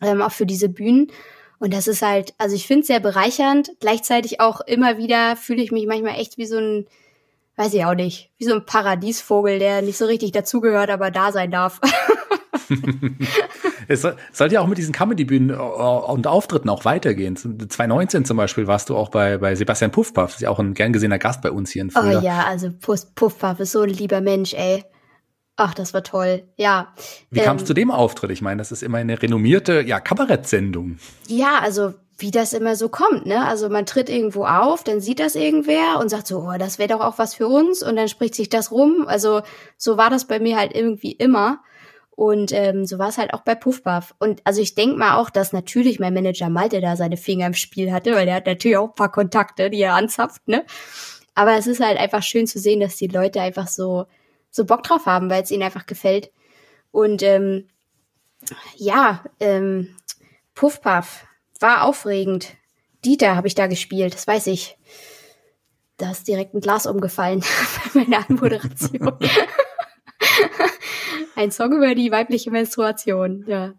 [0.01, 1.11] ähm, auch für diese Bühnen.
[1.57, 3.71] Und das ist halt, also ich finde es sehr bereichernd.
[3.79, 6.85] Gleichzeitig auch immer wieder fühle ich mich manchmal echt wie so ein,
[7.55, 11.31] weiß ich auch nicht, wie so ein Paradiesvogel, der nicht so richtig dazugehört, aber da
[11.31, 11.81] sein darf.
[13.87, 17.35] es soll, sollte ja auch mit diesen Comedy-Bühnen äh, und Auftritten auch weitergehen.
[17.35, 20.93] 2019 zum Beispiel warst du auch bei, bei Sebastian Puffpaff, ist ja auch ein gern
[20.93, 22.19] gesehener Gast bei uns hier in Fulda.
[22.19, 22.71] Oh ja, also
[23.15, 24.83] Puffpaff ist so ein lieber Mensch, ey.
[25.57, 26.43] Ach, das war toll.
[26.57, 26.93] Ja.
[27.29, 28.31] Wie ähm, kam es zu dem Auftritt?
[28.31, 30.97] Ich meine, das ist immer eine renommierte, ja, Kabarettsendung.
[31.27, 33.45] Ja, also wie das immer so kommt, ne?
[33.45, 36.89] Also man tritt irgendwo auf, dann sieht das irgendwer und sagt so, oh, das wäre
[36.89, 39.05] doch auch was für uns und dann spricht sich das rum.
[39.07, 39.41] Also
[39.77, 41.59] so war das bei mir halt irgendwie immer.
[42.15, 44.15] Und ähm, so war es halt auch bei Puffbuff.
[44.19, 47.54] Und also ich denk mal auch, dass natürlich mein Manager Malte da seine Finger im
[47.54, 50.65] Spiel hatte, weil der hat natürlich auch ein paar Kontakte, die er anzapft, ne?
[51.34, 54.06] Aber es ist halt einfach schön zu sehen, dass die Leute einfach so,
[54.49, 56.32] so Bock drauf haben, weil es ihnen einfach gefällt.
[56.91, 57.67] Und ähm,
[58.78, 59.93] ja, ähm,
[60.54, 61.25] Puffpuff
[61.60, 62.56] war aufregend.
[63.04, 64.78] Dieter habe ich da gespielt, das weiß ich.
[65.97, 67.43] Da ist direkt ein Glas umgefallen
[67.93, 69.17] bei meiner Anmoderation.
[71.35, 73.73] Ein Song über die weibliche Menstruation, ja.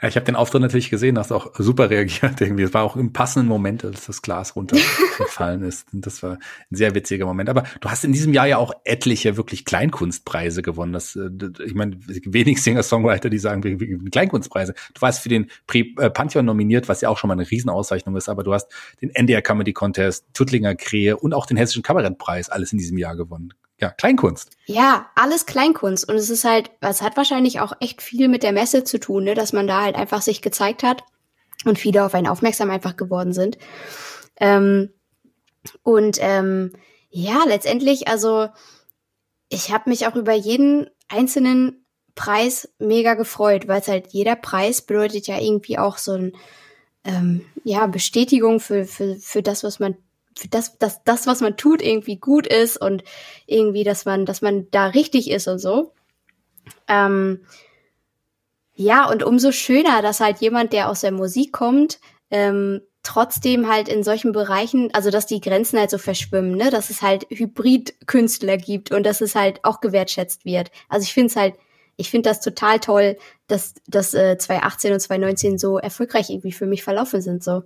[0.00, 2.62] Ja, ich habe den Auftritt natürlich gesehen, hast auch super reagiert irgendwie.
[2.62, 5.92] Es war auch im passenden Moment, als das Glas runtergefallen ist.
[5.92, 6.34] Und das war
[6.70, 7.48] ein sehr witziger Moment.
[7.48, 10.92] Aber du hast in diesem Jahr ja auch etliche wirklich Kleinkunstpreise gewonnen.
[10.92, 11.30] Das, äh,
[11.64, 14.74] ich meine, wenig Singer-Songwriter, die sagen, Kleinkunstpreise.
[14.94, 18.28] Du warst für den äh, Pantheon nominiert, was ja auch schon mal eine Riesenauszeichnung ist.
[18.28, 18.70] Aber du hast
[19.02, 23.16] den NDR Comedy Contest, Tuttlinger Krähe und auch den Hessischen Kabarettpreis alles in diesem Jahr
[23.16, 24.50] gewonnen ja, Kleinkunst.
[24.66, 26.08] Ja, alles Kleinkunst.
[26.08, 29.24] Und es ist halt, es hat wahrscheinlich auch echt viel mit der Messe zu tun,
[29.24, 29.34] ne?
[29.34, 31.04] dass man da halt einfach sich gezeigt hat
[31.64, 33.56] und viele auf einen aufmerksam einfach geworden sind.
[34.40, 34.90] Ähm,
[35.82, 36.72] und ähm,
[37.10, 38.48] ja, letztendlich, also
[39.48, 44.82] ich habe mich auch über jeden einzelnen Preis mega gefreut, weil es halt jeder Preis
[44.82, 46.32] bedeutet ja irgendwie auch so ein
[47.04, 49.96] ähm, ja Bestätigung für für für das, was man
[50.50, 53.02] das, dass das, was man tut, irgendwie gut ist und
[53.46, 55.92] irgendwie, dass man, dass man da richtig ist und so.
[56.88, 57.40] Ähm,
[58.74, 61.98] Ja, und umso schöner, dass halt jemand, der aus der Musik kommt,
[62.30, 66.90] ähm, trotzdem halt in solchen Bereichen, also dass die Grenzen halt so verschwimmen, ne, dass
[66.90, 70.70] es halt Hybrid-Künstler gibt und dass es halt auch gewertschätzt wird.
[70.88, 71.54] Also ich finde es halt,
[71.96, 73.16] ich finde das total toll,
[73.48, 77.64] dass, dass äh, 2018 und 2019 so erfolgreich irgendwie für mich verlaufen sind so.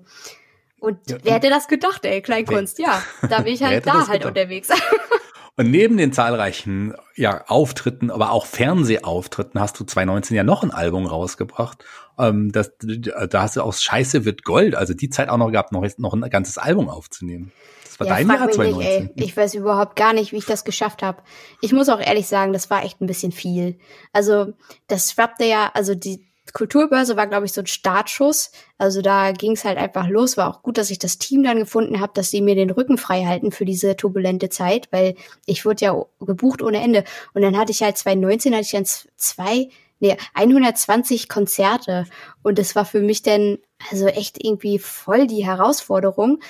[0.82, 2.80] Und ja, wer hätte das gedacht, ey, Kleinkunst?
[2.80, 4.26] Ja, da bin ich halt da halt gedacht?
[4.26, 4.68] unterwegs.
[5.56, 10.70] Und neben den zahlreichen ja, Auftritten, aber auch Fernsehauftritten hast du 2019 ja noch ein
[10.70, 11.84] Album rausgebracht.
[12.18, 15.70] Ähm, das, da hast du aus Scheiße wird Gold, also die Zeit auch noch gehabt,
[15.70, 17.52] noch, noch ein ganzes Album aufzunehmen.
[17.84, 19.02] Das war ja, dein Jahr 2019.
[19.02, 19.12] Nicht.
[19.18, 21.22] Ich weiß überhaupt gar nicht, wie ich das geschafft habe.
[21.60, 23.78] Ich muss auch ehrlich sagen, das war echt ein bisschen viel.
[24.12, 24.54] Also
[24.88, 28.50] das schwappte ja, also die Kulturbörse war, glaube ich, so ein Startschuss.
[28.78, 30.36] Also da ging es halt einfach los.
[30.36, 32.98] War auch gut, dass ich das Team dann gefunden habe, dass sie mir den Rücken
[32.98, 35.14] frei halten für diese turbulente Zeit, weil
[35.46, 37.04] ich wurde ja gebucht ohne Ende.
[37.34, 38.86] Und dann hatte ich halt 2019, hatte ich dann
[39.16, 39.68] zwei,
[40.00, 42.06] nee, 120 Konzerte.
[42.42, 43.58] Und das war für mich dann
[43.90, 46.40] also echt irgendwie voll die Herausforderung.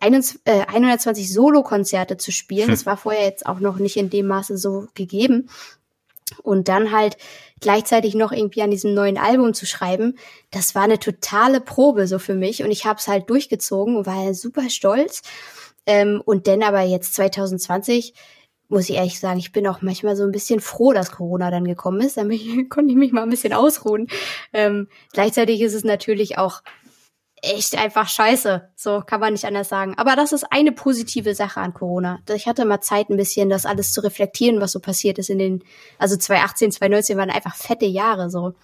[0.00, 2.68] 120 äh, Solo-Konzerte zu spielen.
[2.68, 2.70] Hm.
[2.76, 5.48] Das war vorher jetzt auch noch nicht in dem Maße so gegeben.
[6.42, 7.16] Und dann halt
[7.60, 10.18] gleichzeitig noch irgendwie an diesem neuen Album zu schreiben,
[10.50, 14.06] das war eine totale Probe so für mich und ich habe es halt durchgezogen und
[14.06, 15.22] war super stolz.
[15.86, 18.14] Ähm, und dann aber jetzt 2020
[18.68, 21.64] muss ich ehrlich sagen, ich bin auch manchmal so ein bisschen froh, dass Corona dann
[21.64, 22.16] gekommen ist.
[22.16, 22.40] Damit
[22.70, 24.08] konnte ich mich mal ein bisschen ausruhen.
[24.52, 26.62] Ähm, gleichzeitig ist es natürlich auch
[27.42, 28.68] echt einfach scheiße.
[28.76, 29.94] So kann man nicht anders sagen.
[29.96, 32.18] Aber das ist eine positive Sache an Corona.
[32.34, 35.38] Ich hatte mal Zeit, ein bisschen das alles zu reflektieren, was so passiert ist in
[35.38, 35.64] den,
[35.98, 38.54] also 2018, 2019 waren einfach fette Jahre so.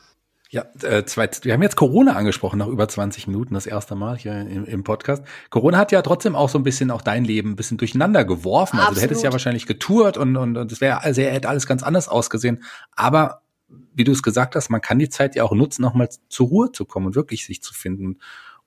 [0.50, 4.18] Ja, äh, zwei, wir haben jetzt Corona angesprochen, nach über 20 Minuten, das erste Mal
[4.18, 5.24] hier im, im, Podcast.
[5.48, 8.76] Corona hat ja trotzdem auch so ein bisschen auch dein Leben ein bisschen durcheinander geworfen.
[8.76, 8.96] Also Absolut.
[8.96, 12.06] du hättest ja wahrscheinlich getourt und, und, und das wäre also hätte alles ganz anders
[12.06, 12.62] ausgesehen.
[12.94, 13.40] Aber
[13.94, 16.72] wie du es gesagt hast, man kann die Zeit ja auch nutzen, nochmal zur Ruhe
[16.72, 18.18] zu kommen und wirklich sich zu finden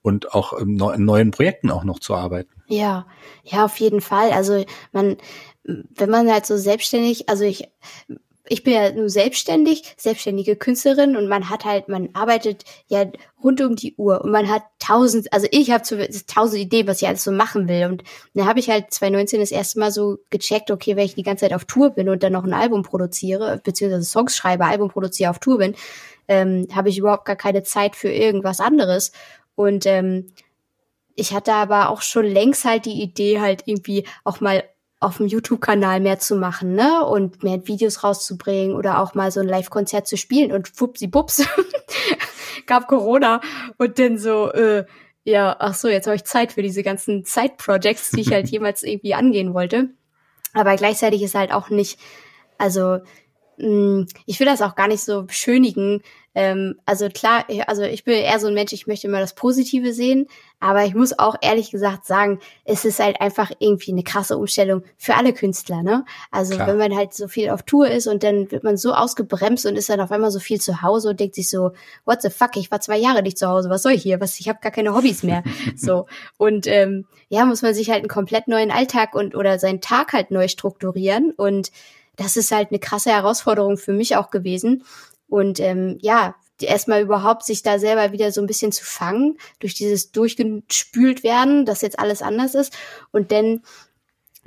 [0.06, 2.52] und auch in neuen Projekten auch noch zu arbeiten.
[2.68, 3.06] Ja,
[3.42, 4.30] ja, auf jeden Fall.
[4.30, 5.16] Also man,
[5.64, 7.68] wenn man halt so selbstständig, also ich,
[8.48, 13.04] ich bin ja nur selbstständig, selbstständige Künstlerin und man hat halt, man arbeitet ja
[13.42, 15.82] rund um die Uhr und man hat tausend, also ich habe
[16.28, 19.50] tausend Ideen, was ich alles so machen will und dann habe ich halt 2019 das
[19.50, 22.32] erste Mal so gecheckt, okay, wenn ich die ganze Zeit auf Tour bin und dann
[22.32, 25.74] noch ein Album produziere, beziehungsweise Songs schreibe, Album produziere, auf Tour bin,
[26.28, 29.10] ähm, habe ich überhaupt gar keine Zeit für irgendwas anderes
[29.56, 30.26] und ähm,
[31.16, 34.62] ich hatte aber auch schon längst halt die Idee, halt irgendwie auch mal
[35.00, 37.04] auf dem YouTube-Kanal mehr zu machen, ne?
[37.04, 40.52] Und mehr Videos rauszubringen oder auch mal so ein Live-Konzert zu spielen.
[40.52, 41.46] Und wupsi-bups
[42.66, 43.40] gab Corona
[43.78, 44.84] und dann so, äh,
[45.24, 48.82] ja, ach so, jetzt habe ich Zeit für diese ganzen Side-Projects, die ich halt jemals
[48.82, 49.90] irgendwie angehen wollte.
[50.54, 51.98] Aber gleichzeitig ist halt auch nicht,
[52.58, 52.98] also
[53.58, 56.02] ich will das auch gar nicht so beschönigen,
[56.36, 59.94] ähm, also klar, also ich bin eher so ein Mensch, ich möchte immer das Positive
[59.94, 60.26] sehen,
[60.60, 64.82] aber ich muss auch ehrlich gesagt sagen, es ist halt einfach irgendwie eine krasse Umstellung
[64.98, 66.04] für alle Künstler, ne?
[66.30, 66.68] Also klar.
[66.68, 69.76] wenn man halt so viel auf Tour ist und dann wird man so ausgebremst und
[69.76, 71.72] ist dann auf einmal so viel zu Hause und denkt sich so,
[72.04, 74.20] what the fuck, ich war zwei Jahre nicht zu Hause, was soll ich hier?
[74.20, 75.42] Was, ich habe gar keine Hobbys mehr.
[75.74, 76.06] so.
[76.36, 80.12] Und ähm, ja, muss man sich halt einen komplett neuen Alltag und oder seinen Tag
[80.12, 81.70] halt neu strukturieren und
[82.16, 84.84] das ist halt eine krasse Herausforderung für mich auch gewesen.
[85.28, 89.74] Und ähm, ja, erstmal überhaupt sich da selber wieder so ein bisschen zu fangen, durch
[89.74, 92.76] dieses durchgespült werden, dass jetzt alles anders ist
[93.12, 93.62] und dann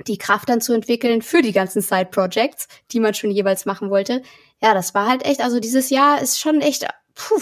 [0.06, 4.22] die Kraft dann zu entwickeln für die ganzen Side-Projects, die man schon jeweils machen wollte.
[4.62, 7.40] Ja, das war halt echt, also dieses Jahr ist schon echt, puh,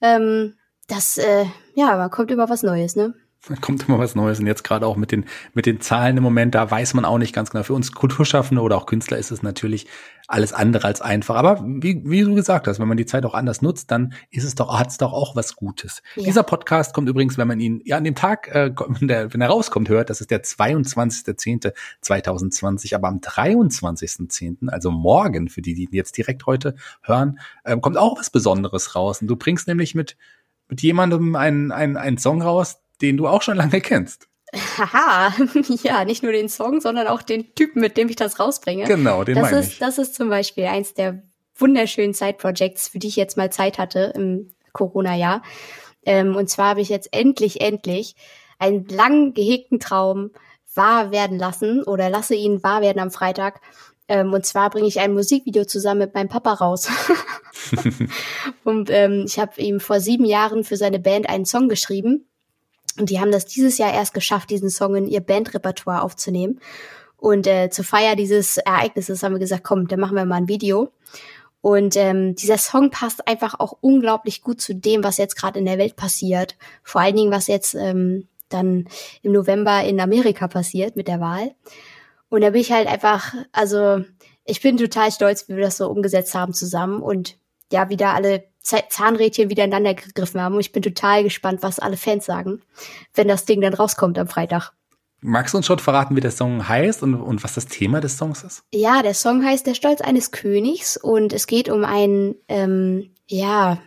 [0.00, 0.56] ähm,
[0.88, 3.14] das, äh, ja, man kommt über was Neues, ne?
[3.48, 6.22] Da kommt immer was Neues und jetzt gerade auch mit den mit den Zahlen im
[6.22, 7.62] Moment, da weiß man auch nicht ganz genau.
[7.62, 9.86] Für uns Kulturschaffende oder auch Künstler ist es natürlich
[10.26, 11.36] alles andere als einfach.
[11.36, 14.44] Aber wie, wie du gesagt hast, wenn man die Zeit auch anders nutzt, dann ist
[14.44, 16.00] es doch hat es doch auch was Gutes.
[16.16, 16.24] Ja.
[16.24, 19.42] Dieser Podcast kommt übrigens, wenn man ihn ja an dem Tag, äh, wenn, der, wenn
[19.42, 25.86] er rauskommt, hört, das ist der 22.10.2020, aber am 23.10., also morgen für die, die
[25.90, 29.20] jetzt direkt heute hören, äh, kommt auch was Besonderes raus.
[29.20, 30.16] Und du bringst nämlich mit
[30.68, 34.28] mit jemandem einen, einen, einen Song raus, den du auch schon lange kennst.
[34.54, 35.34] Haha,
[35.82, 38.84] ja, nicht nur den Song, sondern auch den Typen, mit dem ich das rausbringe.
[38.84, 39.78] Genau, den das meine ist, ich.
[39.78, 41.22] Das ist zum Beispiel eins der
[41.56, 45.42] wunderschönen Side-Projects, für die ich jetzt mal Zeit hatte im Corona-Jahr.
[46.04, 48.16] Ähm, und zwar habe ich jetzt endlich, endlich
[48.58, 50.30] einen lang gehegten Traum
[50.74, 53.60] wahr werden lassen oder lasse ihn wahr werden am Freitag.
[54.08, 56.88] Ähm, und zwar bringe ich ein Musikvideo zusammen mit meinem Papa raus.
[58.64, 62.26] und ähm, ich habe ihm vor sieben Jahren für seine Band einen Song geschrieben
[62.98, 66.60] und die haben das dieses Jahr erst geschafft, diesen Song in ihr Bandrepertoire aufzunehmen.
[67.16, 70.48] Und äh, zur Feier dieses Ereignisses haben wir gesagt, komm, dann machen wir mal ein
[70.48, 70.92] Video.
[71.60, 75.64] Und ähm, dieser Song passt einfach auch unglaublich gut zu dem, was jetzt gerade in
[75.64, 76.56] der Welt passiert.
[76.82, 78.86] Vor allen Dingen, was jetzt ähm, dann
[79.22, 81.54] im November in Amerika passiert mit der Wahl.
[82.28, 84.04] Und da bin ich halt einfach, also
[84.44, 87.38] ich bin total stolz, wie wir das so umgesetzt haben zusammen und
[87.72, 90.54] ja, wieder alle Zahnrädchen wieder ineinander gegriffen haben.
[90.54, 92.62] Und ich bin total gespannt, was alle Fans sagen,
[93.14, 94.72] wenn das Ding dann rauskommt am Freitag.
[95.20, 98.18] Magst du uns schon verraten, wie der Song heißt und, und was das Thema des
[98.18, 98.62] Songs ist?
[98.74, 103.78] Ja, der Song heißt Der Stolz eines Königs und es geht um einen, ähm, ja,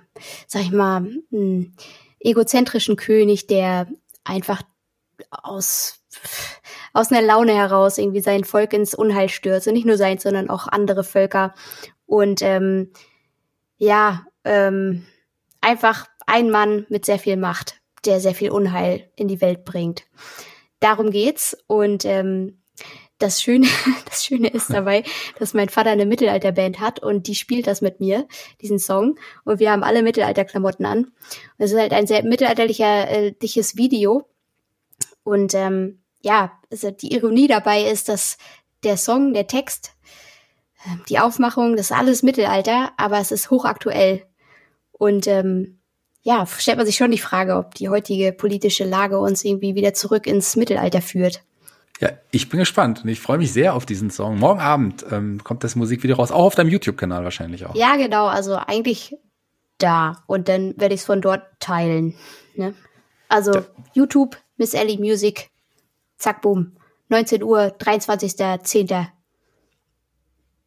[0.48, 1.76] sag ich mal, einen
[2.20, 3.88] egozentrischen König, der
[4.24, 4.64] einfach
[5.30, 6.00] aus,
[6.94, 9.68] aus einer Laune heraus irgendwie sein Volk ins Unheil stürzt.
[9.68, 11.54] Und nicht nur sein, sondern auch andere Völker.
[12.08, 12.92] Und ähm,
[13.78, 15.06] ja, ähm,
[15.62, 20.06] einfach ein Mann mit sehr viel Macht, der sehr viel Unheil in die Welt bringt
[20.80, 21.58] darum geht's.
[21.68, 22.60] Und ähm,
[23.20, 23.68] das Schöne,
[24.06, 25.04] das Schöne ist dabei,
[25.40, 28.28] dass mein Vater eine Mittelalterband hat und die spielt das mit mir,
[28.62, 29.18] diesen Song.
[29.44, 31.00] Und wir haben alle Mittelalterklamotten an.
[31.00, 31.14] Und
[31.58, 34.28] es ist halt ein sehr mittelalterliches äh, Video.
[35.24, 38.38] Und ähm, ja, also die Ironie dabei ist, dass
[38.84, 39.94] der Song, der Text,
[40.86, 44.26] ähm, die Aufmachung, das ist alles Mittelalter, aber es ist hochaktuell.
[44.98, 45.80] Und ähm,
[46.22, 49.94] ja, stellt man sich schon die Frage, ob die heutige politische Lage uns irgendwie wieder
[49.94, 51.44] zurück ins Mittelalter führt.
[52.00, 54.38] Ja, ich bin gespannt und ich freue mich sehr auf diesen Song.
[54.38, 57.76] Morgen Abend ähm, kommt das Musikvideo raus, auch auf deinem YouTube-Kanal wahrscheinlich auch.
[57.76, 59.18] Ja, genau, also eigentlich
[59.80, 62.16] da und dann werde ich es von dort teilen.
[62.56, 62.74] Ne?
[63.30, 63.66] Also ja.
[63.94, 65.50] YouTube, Miss Ellie Music,
[66.18, 66.74] zack, boom.
[67.10, 69.08] 19 Uhr, 23.10.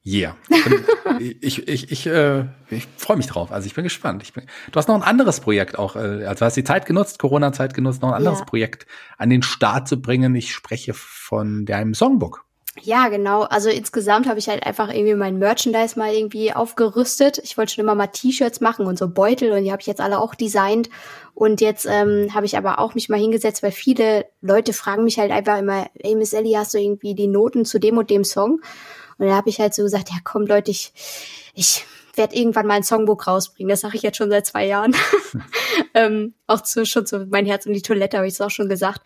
[0.05, 0.35] Yeah.
[1.19, 3.53] ich ich, ich, äh, ich freue mich drauf.
[3.53, 4.23] Also ich bin gespannt.
[4.23, 5.95] Ich bin, du hast noch ein anderes Projekt auch.
[5.95, 8.45] Äh, also hast die Zeit genutzt, Corona-Zeit genutzt, noch ein anderes ja.
[8.47, 8.87] Projekt
[9.19, 10.35] an den Start zu bringen.
[10.35, 12.47] Ich spreche von deinem Songbook.
[12.83, 13.43] Ja, genau.
[13.43, 17.39] Also insgesamt habe ich halt einfach irgendwie mein Merchandise mal irgendwie aufgerüstet.
[17.39, 20.01] Ich wollte schon immer mal T-Shirts machen und so Beutel und die habe ich jetzt
[20.01, 20.89] alle auch designt.
[21.35, 25.19] Und jetzt ähm, habe ich aber auch mich mal hingesetzt, weil viele Leute fragen mich
[25.19, 28.25] halt einfach immer, ey Miss Ellie, hast du irgendwie die Noten zu dem und dem
[28.25, 28.61] Song?
[29.21, 30.93] Und da habe ich halt so gesagt, ja komm Leute, ich,
[31.55, 31.85] ich
[32.17, 33.69] werde irgendwann mal ein Songbook rausbringen.
[33.69, 34.97] Das sage ich jetzt schon seit zwei Jahren.
[35.95, 38.69] ähm, auch zu, schon zu mein Herz und die Toilette habe ich es auch schon
[38.69, 39.03] gesagt.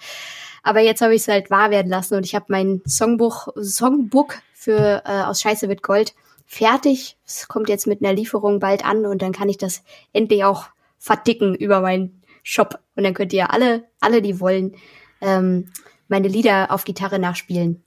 [0.63, 4.39] Aber jetzt habe ich es halt wahr werden lassen und ich habe mein Songbuch, Songbook
[4.55, 6.15] für äh, aus Scheiße wird Gold
[6.47, 7.17] fertig.
[7.27, 10.67] Es kommt jetzt mit einer Lieferung bald an und dann kann ich das endlich auch
[10.99, 12.79] verticken über meinen Shop.
[12.97, 14.77] Und dann könnt ihr alle, alle, die wollen,
[15.21, 15.71] ähm,
[16.09, 17.83] meine Lieder auf Gitarre nachspielen.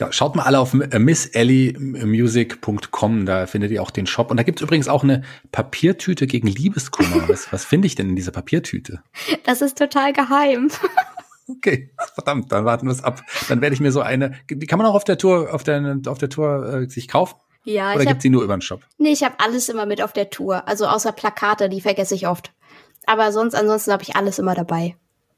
[0.00, 4.30] Ja, schaut mal alle auf missellymusic.com, da findet ihr auch den Shop.
[4.30, 7.28] Und da gibt's übrigens auch eine Papiertüte gegen Liebeskummer.
[7.28, 9.02] Was, was finde ich denn in dieser Papiertüte?
[9.44, 10.70] Das ist total geheim.
[11.56, 13.22] Okay, verdammt, dann warten wir es ab.
[13.48, 14.36] Dann werde ich mir so eine.
[14.48, 17.34] Die kann man auch auf der Tour, auf der, auf der Tour äh, sich kaufen?
[17.64, 17.92] Ja.
[17.92, 18.82] Oder gibt sie nur über den Shop?
[18.98, 20.68] Nee, ich habe alles immer mit auf der Tour.
[20.68, 22.52] Also außer Plakate, die vergesse ich oft.
[23.04, 24.94] Aber sonst, ansonsten habe ich alles immer dabei.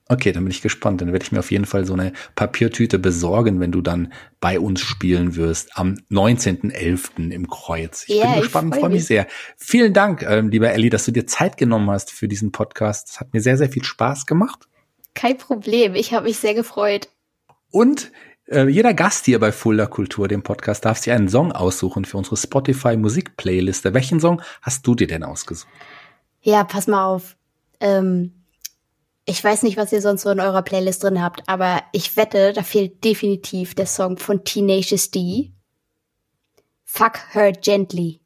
[0.08, 1.00] Okay, dann bin ich gespannt.
[1.00, 4.58] Dann werde ich mir auf jeden Fall so eine Papiertüte besorgen, wenn du dann bei
[4.58, 7.30] uns spielen wirst am 19.11.
[7.30, 8.04] im Kreuz.
[8.08, 9.26] Ich yeah, bin gespannt, freue mich sehr.
[9.56, 13.10] Vielen Dank, ähm, lieber Elli, dass du dir Zeit genommen hast für diesen Podcast.
[13.10, 14.68] Es hat mir sehr, sehr viel Spaß gemacht.
[15.14, 15.94] Kein Problem.
[15.94, 17.08] Ich habe mich sehr gefreut.
[17.70, 18.10] Und
[18.48, 22.18] äh, jeder Gast hier bei Fulda Kultur, dem Podcast, darf sich einen Song aussuchen für
[22.18, 23.94] unsere Spotify Musik Playliste.
[23.94, 25.70] Welchen Song hast du dir denn ausgesucht?
[26.42, 27.36] Ja, pass mal auf.
[27.80, 28.41] Ähm
[29.24, 32.52] ich weiß nicht, was ihr sonst so in eurer Playlist drin habt, aber ich wette,
[32.52, 35.52] da fehlt definitiv der Song von Tenacious D.
[36.84, 38.20] Fuck Her Gently.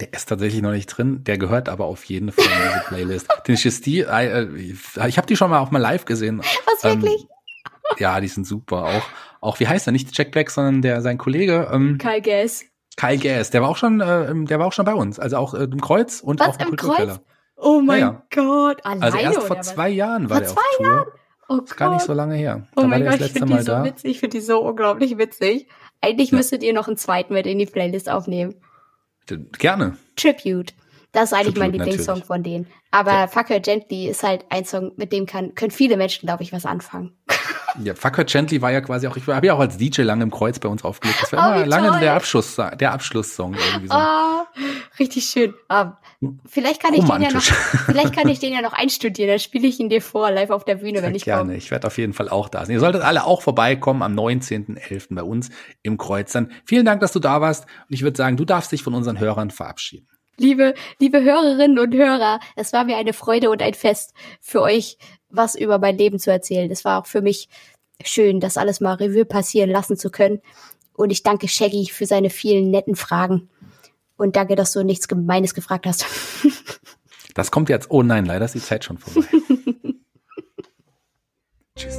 [0.00, 3.28] Der ist tatsächlich noch nicht drin, der gehört aber auf jeden Fall in diese Playlist.
[3.44, 6.40] Tenacious D, äh, ich habe die schon mal auch mal live gesehen.
[6.40, 7.22] Was wirklich?
[7.22, 7.28] Ähm,
[7.98, 8.84] ja, die sind super.
[8.84, 9.04] Auch,
[9.40, 9.92] auch wie heißt er?
[9.92, 11.68] Nicht Jack Black, sondern der sein Kollege.
[11.72, 12.64] Ähm, Kyle Gass.
[12.96, 15.54] Kyle Gass, der war auch schon, äh, der war auch schon bei uns, also auch
[15.54, 17.20] äh, im Kreuz und Was, auch im, im Kreuz?
[17.60, 18.22] Oh mein ja, ja.
[18.30, 20.86] Gott, alleine Also erst vor zwei Jahren war vor der zwei auf Tour.
[20.86, 21.08] Jahren?
[21.48, 21.76] Oh Gott.
[21.76, 22.66] Gar nicht so lange her.
[22.74, 23.84] Da oh mein Gott, ich finde die so da.
[23.84, 25.68] witzig, ich finde die so unglaublich witzig.
[26.00, 26.36] Eigentlich ja.
[26.36, 28.54] müsstet ihr noch einen zweiten mit in die Playlist aufnehmen.
[29.58, 29.96] Gerne.
[30.16, 30.74] Tribute.
[31.12, 32.66] Das ist eigentlich Tribute, mein Lieblingssong von denen.
[32.90, 33.26] Aber ja.
[33.26, 36.52] Fuck Her Gently ist halt ein Song, mit dem kann, können viele Menschen, glaube ich,
[36.52, 37.16] was anfangen.
[37.82, 40.22] Ja, Fuck Her Gently war ja quasi auch, ich habe ja auch als DJ lange
[40.22, 41.18] im Kreuz bei uns aufgelegt.
[41.20, 42.00] Das war oh, immer lange toll.
[42.00, 43.94] der Abschluss, der Abschlusssong irgendwie so.
[43.94, 44.44] Oh,
[44.98, 45.54] richtig schön.
[45.68, 45.92] Um,
[46.22, 47.42] ähm, vielleicht kann ich den ja noch,
[47.86, 49.30] vielleicht kann ich den ja noch einstudieren.
[49.30, 51.42] Dann spiele ich ihn dir vor, live auf der Bühne, wenn ich gerne.
[51.42, 51.56] komme.
[51.56, 52.74] Ich werde auf jeden Fall auch da sein.
[52.74, 55.14] Ihr solltet alle auch vorbeikommen am 19.11.
[55.14, 55.50] bei uns
[55.82, 56.32] im Kreuz.
[56.32, 57.64] Dann vielen Dank, dass du da warst.
[57.64, 60.08] Und ich würde sagen, du darfst dich von unseren Hörern verabschieden.
[60.40, 64.96] Liebe, liebe Hörerinnen und Hörer, es war mir eine Freude und ein Fest für euch
[65.30, 66.70] was über mein Leben zu erzählen.
[66.70, 67.48] Es war auch für mich
[68.04, 70.40] schön, das alles mal Revue passieren lassen zu können.
[70.94, 73.48] Und ich danke Shaggy für seine vielen netten Fragen.
[74.16, 76.04] Und danke, dass du nichts Gemeines gefragt hast.
[77.34, 77.88] Das kommt jetzt.
[77.92, 79.28] Oh nein, leider ist die Zeit schon vorbei.
[81.76, 81.98] Tschüss.